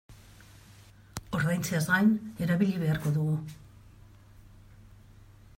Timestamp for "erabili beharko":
2.47-3.15